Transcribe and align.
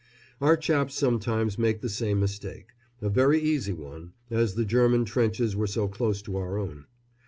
Our 0.41 0.57
chaps 0.57 0.95
sometimes 0.95 1.59
make 1.59 1.81
the 1.81 1.87
same 1.87 2.19
mistake 2.21 2.69
a 3.03 3.07
very 3.09 3.39
easy 3.39 3.73
one, 3.73 4.13
as 4.31 4.55
the 4.55 4.65
German 4.65 5.05
trenches 5.05 5.55
were 5.55 5.67
so 5.67 5.87
close 5.87 6.23
to 6.23 6.37
our 6.37 6.57
own. 6.57 6.85